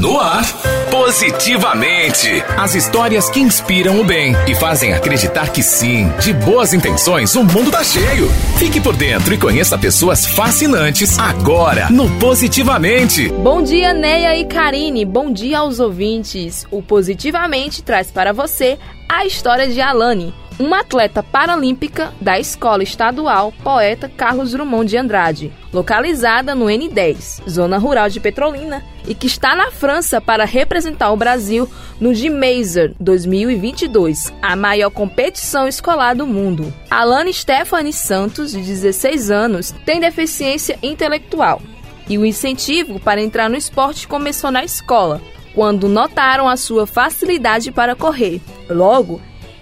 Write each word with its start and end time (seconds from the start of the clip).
No 0.00 0.18
ar, 0.18 0.42
positivamente. 0.90 2.42
As 2.56 2.74
histórias 2.74 3.28
que 3.28 3.38
inspiram 3.38 4.00
o 4.00 4.04
bem 4.04 4.32
e 4.48 4.54
fazem 4.54 4.94
acreditar 4.94 5.52
que 5.52 5.62
sim, 5.62 6.08
de 6.22 6.32
boas 6.32 6.72
intenções, 6.72 7.34
o 7.34 7.44
mundo 7.44 7.70
tá 7.70 7.84
cheio. 7.84 8.26
Fique 8.58 8.80
por 8.80 8.96
dentro 8.96 9.34
e 9.34 9.36
conheça 9.36 9.76
pessoas 9.76 10.24
fascinantes 10.24 11.18
agora 11.18 11.90
no 11.90 12.08
Positivamente. 12.18 13.28
Bom 13.28 13.62
dia, 13.62 13.92
Neia 13.92 14.34
e 14.38 14.46
Karine. 14.46 15.04
Bom 15.04 15.30
dia 15.30 15.58
aos 15.58 15.80
ouvintes. 15.80 16.64
O 16.70 16.80
Positivamente 16.80 17.82
traz 17.82 18.10
para 18.10 18.32
você 18.32 18.78
a 19.06 19.26
história 19.26 19.68
de 19.68 19.82
Alane 19.82 20.32
uma 20.60 20.80
atleta 20.80 21.22
paralímpica 21.22 22.12
da 22.20 22.38
Escola 22.38 22.82
Estadual 22.82 23.50
Poeta 23.64 24.10
Carlos 24.14 24.52
Drummond 24.52 24.90
de 24.90 24.96
Andrade, 24.98 25.52
localizada 25.72 26.54
no 26.54 26.66
N10, 26.66 27.48
zona 27.48 27.78
rural 27.78 28.10
de 28.10 28.20
Petrolina, 28.20 28.84
e 29.08 29.14
que 29.14 29.26
está 29.26 29.56
na 29.56 29.70
França 29.70 30.20
para 30.20 30.44
representar 30.44 31.10
o 31.12 31.16
Brasil 31.16 31.66
no 31.98 32.12
Gmeiser 32.14 32.94
2022, 33.00 34.34
a 34.42 34.54
maior 34.54 34.90
competição 34.90 35.66
escolar 35.66 36.14
do 36.14 36.26
mundo. 36.26 36.70
Alane 36.90 37.32
Stephanie 37.32 37.94
Santos, 37.94 38.52
de 38.52 38.60
16 38.60 39.30
anos, 39.30 39.74
tem 39.86 39.98
deficiência 39.98 40.78
intelectual 40.82 41.62
e 42.06 42.18
o 42.18 42.26
incentivo 42.26 43.00
para 43.00 43.22
entrar 43.22 43.48
no 43.48 43.56
esporte 43.56 44.06
começou 44.06 44.50
na 44.50 44.62
escola, 44.62 45.22
quando 45.54 45.88
notaram 45.88 46.46
a 46.46 46.56
sua 46.56 46.86
facilidade 46.86 47.72
para 47.72 47.96
correr. 47.96 48.42
Logo, 48.68 49.20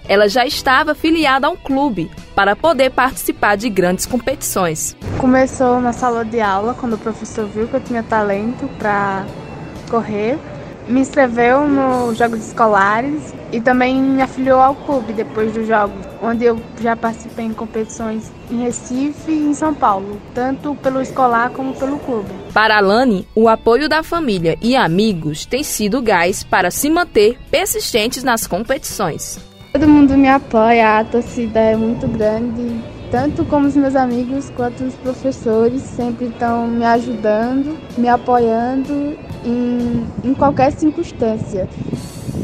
ela 0.09 0.27
já 0.27 0.43
estava 0.43 0.95
filiada 0.95 1.45
a 1.45 1.51
um 1.51 1.55
clube 1.55 2.09
para 2.33 2.55
poder 2.55 2.89
participar 2.89 3.55
de 3.55 3.69
grandes 3.69 4.07
competições. 4.07 4.97
Começou 5.19 5.79
na 5.79 5.93
sala 5.93 6.25
de 6.25 6.41
aula, 6.41 6.73
quando 6.73 6.93
o 6.93 6.97
professor 6.97 7.45
viu 7.45 7.67
que 7.67 7.75
eu 7.75 7.81
tinha 7.81 8.01
talento 8.01 8.67
para 8.79 9.23
correr. 9.87 10.39
Me 10.87 11.01
inscreveu 11.01 11.67
nos 11.67 12.17
Jogos 12.17 12.47
Escolares 12.47 13.35
e 13.51 13.61
também 13.61 14.01
me 14.01 14.23
afiliou 14.23 14.59
ao 14.59 14.73
clube 14.73 15.13
depois 15.13 15.53
dos 15.53 15.67
Jogos, 15.67 16.03
onde 16.19 16.45
eu 16.45 16.59
já 16.81 16.95
participei 16.95 17.45
em 17.45 17.53
competições 17.53 18.31
em 18.49 18.63
Recife 18.63 19.31
e 19.31 19.49
em 19.49 19.53
São 19.53 19.71
Paulo, 19.75 20.19
tanto 20.33 20.73
pelo 20.73 20.99
escolar 20.99 21.51
como 21.51 21.75
pelo 21.75 21.99
clube. 21.99 22.31
Para 22.51 22.77
Alane, 22.77 23.27
o 23.35 23.47
apoio 23.47 23.87
da 23.87 24.01
família 24.01 24.57
e 24.63 24.75
amigos 24.75 25.45
tem 25.45 25.61
sido 25.61 26.01
gás 26.01 26.43
para 26.43 26.71
se 26.71 26.89
manter 26.89 27.37
persistentes 27.51 28.23
nas 28.23 28.47
competições. 28.47 29.47
Todo 29.71 29.87
mundo 29.87 30.17
me 30.17 30.27
apoia, 30.27 30.97
a 30.97 31.05
torcida 31.05 31.59
é 31.59 31.75
muito 31.75 32.07
grande, 32.07 32.81
tanto 33.11 33.45
como 33.45 33.67
os 33.67 33.75
meus 33.75 33.95
amigos 33.95 34.51
quanto 34.55 34.83
os 34.83 34.95
professores 34.95 35.83
sempre 35.83 36.25
estão 36.25 36.67
me 36.67 36.83
ajudando, 36.83 37.77
me 37.95 38.09
apoiando 38.09 39.15
em, 39.45 40.07
em 40.23 40.33
qualquer 40.33 40.71
circunstância. 40.71 41.69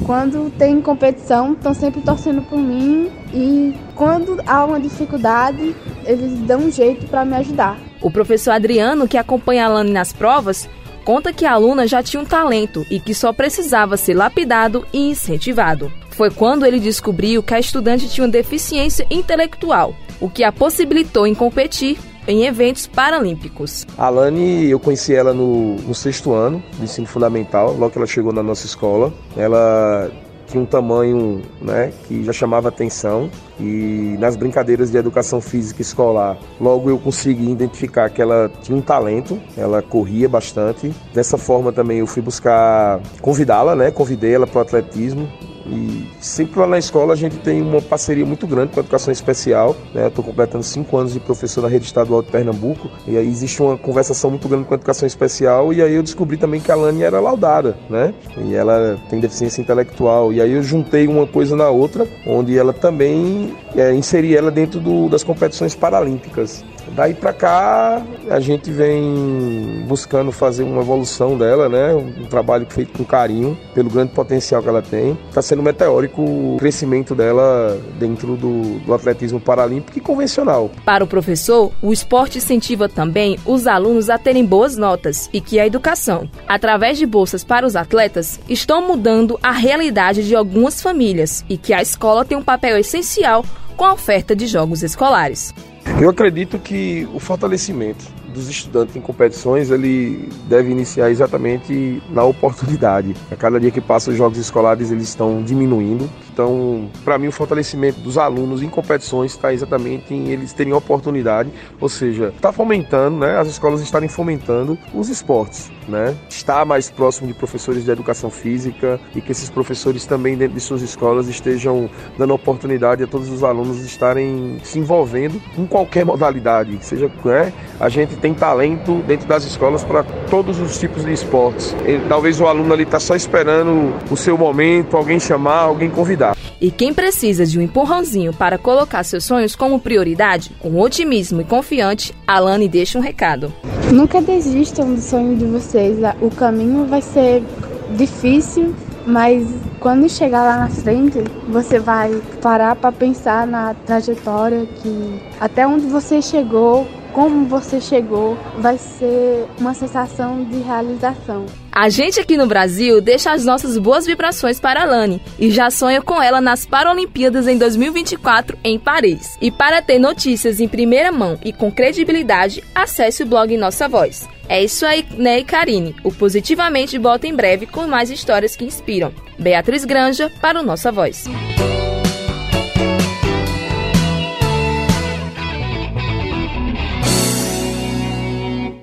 Quando 0.05 0.51
tem 0.51 0.79
competição, 0.79 1.53
estão 1.53 1.73
sempre 1.73 1.99
torcendo 2.01 2.43
por 2.43 2.59
mim 2.59 3.09
e 3.33 3.75
quando 3.95 4.39
há 4.45 4.63
uma 4.63 4.79
dificuldade, 4.79 5.75
eles 6.05 6.31
dão 6.41 6.59
um 6.59 6.71
jeito 6.71 7.07
para 7.07 7.25
me 7.25 7.35
ajudar. 7.37 7.75
O 8.03 8.11
professor 8.11 8.51
Adriano, 8.51 9.07
que 9.07 9.17
acompanha 9.17 9.65
a 9.65 9.69
Lani 9.69 9.91
nas 9.91 10.13
provas, 10.13 10.69
conta 11.03 11.33
que 11.33 11.43
a 11.43 11.53
aluna 11.53 11.87
já 11.87 12.03
tinha 12.03 12.21
um 12.21 12.25
talento 12.25 12.85
e 12.91 12.99
que 12.99 13.15
só 13.15 13.33
precisava 13.33 13.97
ser 13.97 14.13
lapidado 14.13 14.85
e 14.93 15.09
incentivado. 15.09 15.91
Foi 16.15 16.31
quando 16.31 16.65
ele 16.65 16.79
descobriu 16.79 17.43
que 17.43 17.53
a 17.53 17.59
estudante 17.59 18.07
tinha 18.07 18.25
deficiência 18.25 19.05
intelectual, 19.11 19.93
o 20.21 20.29
que 20.29 20.45
a 20.45 20.51
possibilitou 20.51 21.27
em 21.27 21.35
competir 21.35 21.97
em 22.25 22.45
eventos 22.45 22.87
paralímpicos. 22.87 23.85
A 23.97 24.05
Alane, 24.05 24.69
eu 24.69 24.79
conheci 24.79 25.13
ela 25.13 25.33
no, 25.33 25.75
no, 25.75 25.93
sexto 25.93 26.31
ano 26.31 26.63
do 26.77 26.85
ensino 26.85 27.05
fundamental, 27.05 27.75
logo 27.77 27.91
que 27.91 27.97
ela 27.97 28.07
chegou 28.07 28.31
na 28.31 28.41
nossa 28.41 28.65
escola. 28.65 29.13
Ela 29.35 30.09
tinha 30.47 30.63
um 30.63 30.65
tamanho 30.65 31.41
né, 31.61 31.91
que 32.07 32.23
já 32.23 32.31
chamava 32.31 32.69
atenção 32.69 33.29
e 33.59 34.15
nas 34.17 34.37
brincadeiras 34.37 34.91
de 34.91 34.97
educação 34.97 35.41
física 35.41 35.81
escolar, 35.81 36.37
logo 36.61 36.89
eu 36.89 36.97
consegui 36.97 37.51
identificar 37.51 38.09
que 38.09 38.21
ela 38.21 38.49
tinha 38.61 38.77
um 38.77 38.81
talento, 38.81 39.37
ela 39.57 39.81
corria 39.81 40.29
bastante. 40.29 40.93
Dessa 41.13 41.37
forma 41.37 41.73
também 41.73 41.97
eu 41.97 42.07
fui 42.07 42.21
buscar 42.21 43.01
convidá-la, 43.19 43.75
né, 43.75 43.91
convidei 43.91 44.33
ela 44.33 44.47
para 44.47 44.59
o 44.59 44.61
atletismo 44.61 45.29
e 45.67 46.07
sempre 46.19 46.59
lá 46.59 46.67
na 46.67 46.77
escola 46.77 47.13
a 47.13 47.15
gente 47.15 47.37
tem 47.37 47.61
uma 47.61 47.81
parceria 47.81 48.25
muito 48.25 48.45
grande 48.45 48.71
com 48.73 48.79
a 48.79 48.83
educação 48.83 49.11
especial. 49.11 49.75
Né? 49.93 50.07
Estou 50.07 50.23
completando 50.23 50.63
cinco 50.63 50.97
anos 50.97 51.13
de 51.13 51.19
professor 51.19 51.61
na 51.61 51.67
rede 51.67 51.85
estadual 51.85 52.21
de 52.21 52.31
Pernambuco 52.31 52.89
e 53.07 53.17
aí 53.17 53.27
existe 53.27 53.61
uma 53.61 53.77
conversação 53.77 54.29
muito 54.29 54.47
grande 54.47 54.65
com 54.65 54.73
a 54.73 54.77
educação 54.77 55.07
especial 55.07 55.73
e 55.73 55.81
aí 55.81 55.93
eu 55.93 56.03
descobri 56.03 56.37
também 56.37 56.61
que 56.61 56.71
a 56.71 56.75
Lani 56.75 57.03
era 57.03 57.19
laudada, 57.19 57.77
né? 57.89 58.13
E 58.37 58.55
ela 58.55 58.99
tem 59.09 59.19
deficiência 59.19 59.61
intelectual 59.61 60.31
e 60.31 60.41
aí 60.41 60.51
eu 60.51 60.63
juntei 60.63 61.07
uma 61.07 61.25
coisa 61.25 61.55
na 61.55 61.69
outra, 61.69 62.07
onde 62.25 62.57
ela 62.57 62.73
também 62.73 63.55
é, 63.75 63.93
inseri 63.93 64.35
ela 64.35 64.51
dentro 64.51 64.79
do, 64.79 65.09
das 65.09 65.23
competições 65.23 65.75
paralímpicas. 65.75 66.63
Daí 66.95 67.13
para 67.13 67.33
cá 67.33 68.01
a 68.29 68.39
gente 68.39 68.71
vem 68.71 69.83
buscando 69.87 70.31
fazer 70.31 70.63
uma 70.63 70.81
evolução 70.81 71.37
dela, 71.37 71.67
né? 71.67 71.93
Um 71.93 72.25
trabalho 72.25 72.65
feito 72.69 72.97
com 72.97 73.03
carinho 73.03 73.57
pelo 73.73 73.89
grande 73.89 74.11
potencial 74.11 74.61
que 74.61 74.69
ela 74.69 74.81
tem. 74.81 75.17
Está 75.29 75.41
sendo 75.55 75.63
meteórico 75.63 76.21
o 76.21 76.57
crescimento 76.59 77.15
dela 77.15 77.79
dentro 77.97 78.35
do, 78.35 78.79
do 78.79 78.93
atletismo 78.93 79.39
paralímpico 79.39 79.97
e 79.97 80.01
convencional. 80.01 80.69
Para 80.83 81.03
o 81.03 81.07
professor, 81.07 81.71
o 81.81 81.93
esporte 81.93 82.39
incentiva 82.39 82.89
também 82.89 83.39
os 83.45 83.65
alunos 83.65 84.09
a 84.09 84.17
terem 84.17 84.45
boas 84.45 84.75
notas 84.75 85.29
e 85.31 85.39
que 85.39 85.57
a 85.57 85.65
educação, 85.65 86.29
através 86.47 86.97
de 86.97 87.05
bolsas 87.05 87.43
para 87.43 87.65
os 87.65 87.75
atletas, 87.75 88.39
estão 88.49 88.85
mudando 88.85 89.39
a 89.41 89.51
realidade 89.51 90.27
de 90.27 90.35
algumas 90.35 90.81
famílias 90.81 91.45
e 91.47 91.57
que 91.57 91.73
a 91.73 91.81
escola 91.81 92.25
tem 92.25 92.37
um 92.37 92.43
papel 92.43 92.77
essencial 92.77 93.45
com 93.77 93.85
a 93.85 93.93
oferta 93.93 94.35
de 94.35 94.47
jogos 94.47 94.83
escolares. 94.83 95.53
Eu 96.01 96.09
acredito 96.09 96.59
que 96.59 97.07
o 97.13 97.19
fortalecimento 97.19 98.05
dos 98.35 98.49
estudantes 98.49 98.95
em 98.95 99.01
competições 99.01 99.71
ele 99.71 100.29
deve 100.47 100.69
iniciar 100.69 101.09
exatamente 101.09 102.03
na 102.09 102.23
oportunidade. 102.23 103.15
A 103.31 103.35
cada 103.35 103.59
dia 103.59 103.71
que 103.71 103.81
passa 103.81 104.11
os 104.11 104.17
jogos 104.17 104.37
escolares 104.37 104.91
eles 104.91 105.09
estão 105.09 105.41
diminuindo. 105.41 106.09
Então, 106.31 106.89
para 107.03 107.17
mim 107.17 107.27
o 107.27 107.31
fortalecimento 107.31 107.99
dos 108.01 108.17
alunos 108.17 108.61
em 108.61 108.69
competições 108.69 109.31
está 109.31 109.53
exatamente 109.53 110.13
em 110.13 110.29
eles 110.29 110.51
terem 110.51 110.73
oportunidade, 110.73 111.49
ou 111.79 111.87
seja, 111.87 112.33
está 112.35 112.51
fomentando, 112.51 113.17
né, 113.19 113.37
as 113.37 113.47
escolas 113.47 113.81
estarem 113.81 114.09
fomentando 114.09 114.77
os 114.93 115.07
esportes, 115.07 115.71
né? 115.87 116.13
Estar 116.29 116.65
mais 116.65 116.89
próximo 116.89 117.27
de 117.27 117.33
professores 117.33 117.85
de 117.85 117.91
educação 117.91 118.29
física 118.29 118.99
e 119.15 119.21
que 119.21 119.31
esses 119.31 119.49
professores 119.49 120.05
também 120.05 120.35
dentro 120.35 120.55
de 120.55 120.59
suas 120.59 120.81
escolas 120.81 121.29
estejam 121.29 121.89
dando 122.17 122.33
oportunidade 122.33 123.01
a 123.03 123.07
todos 123.07 123.29
os 123.29 123.43
alunos 123.43 123.85
estarem 123.85 124.59
se 124.63 124.77
envolvendo 124.77 125.41
em 125.57 125.65
qualquer 125.65 126.03
modalidade, 126.05 126.77
seja, 126.81 127.09
né, 127.23 127.53
a 127.79 127.87
gente 127.87 128.15
tem 128.25 128.33
talento 128.33 129.03
dentro 129.05 129.27
das 129.27 129.43
escolas 129.43 129.83
para 129.83 130.03
todos 130.31 130.59
os 130.59 130.79
tipos 130.79 131.05
de 131.05 131.13
esportes. 131.13 131.75
E, 131.85 131.99
talvez 132.09 132.41
o 132.41 132.47
aluno 132.47 132.73
ali 132.73 132.81
está 132.81 132.99
só 132.99 133.15
esperando 133.15 133.93
o 134.09 134.17
seu 134.17 134.35
momento, 134.35 134.97
alguém 134.97 135.19
chamar, 135.19 135.59
alguém 135.59 135.91
convidar. 135.91 136.35
E 136.59 136.71
quem 136.71 136.91
precisa 136.91 137.45
de 137.45 137.59
um 137.59 137.61
empurrãozinho 137.61 138.33
para 138.33 138.57
colocar 138.57 139.03
seus 139.03 139.25
sonhos 139.25 139.55
como 139.55 139.79
prioridade, 139.79 140.49
com 140.59 140.79
otimismo 140.81 141.41
e 141.41 141.43
confiante, 141.43 142.15
Alane 142.25 142.67
deixa 142.67 142.97
um 142.97 143.01
recado. 143.01 143.53
Nunca 143.91 144.19
desistam 144.19 144.95
do 144.95 145.01
sonho 145.01 145.35
de 145.35 145.45
vocês. 145.45 145.99
O 146.19 146.31
caminho 146.31 146.87
vai 146.87 147.03
ser 147.03 147.43
difícil, 147.91 148.73
mas 149.05 149.47
quando 149.79 150.09
chegar 150.09 150.43
lá 150.43 150.57
na 150.57 150.69
frente, 150.69 151.19
você 151.47 151.77
vai 151.77 152.19
parar 152.41 152.75
para 152.75 152.91
pensar 152.91 153.45
na 153.45 153.75
trajetória 153.85 154.65
que 154.65 155.21
até 155.39 155.67
onde 155.67 155.85
você 155.85 156.23
chegou, 156.23 156.87
como 157.15 157.45
você 157.45 157.79
chegou, 157.79 158.37
vai 158.57 158.77
ser 158.77 159.45
uma 159.57 159.73
sensação 159.73 160.43
de 160.43 160.59
realização. 160.59 161.45
A 161.71 161.87
gente 161.87 162.19
aqui 162.19 162.35
no 162.35 162.45
Brasil 162.45 162.99
deixa 162.99 163.31
as 163.31 163.45
nossas 163.45 163.77
boas 163.77 164.05
vibrações 164.05 164.59
para 164.59 164.81
a 164.81 164.85
Lani 164.85 165.21
e 165.39 165.49
já 165.49 165.69
sonha 165.69 166.01
com 166.01 166.21
ela 166.21 166.41
nas 166.41 166.65
Paralimpíadas 166.65 167.47
em 167.47 167.57
2024 167.57 168.57
em 168.61 168.77
Paris. 168.77 169.37
E 169.41 169.49
para 169.49 169.81
ter 169.81 169.97
notícias 169.97 170.59
em 170.59 170.67
primeira 170.67 171.09
mão 171.09 171.39
e 171.41 171.53
com 171.53 171.71
credibilidade, 171.71 172.61
acesse 172.75 173.23
o 173.23 173.25
blog 173.25 173.55
Nossa 173.55 173.87
Voz. 173.87 174.27
É 174.49 174.61
isso 174.61 174.85
aí, 174.85 175.05
né, 175.17 175.41
Karine? 175.41 175.95
O 176.03 176.11
Positivamente 176.11 176.97
volta 176.97 177.27
em 177.27 177.33
breve 177.33 177.65
com 177.65 177.87
mais 177.87 178.11
histórias 178.11 178.57
que 178.57 178.65
inspiram. 178.65 179.13
Beatriz 179.39 179.85
Granja 179.85 180.29
para 180.41 180.59
o 180.59 180.63
Nossa 180.63 180.91
Voz. 180.91 181.25